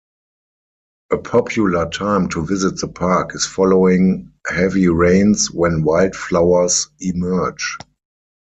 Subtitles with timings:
[1.11, 7.77] A popular time to visit the park is following heavy rains when wildflowers emerge.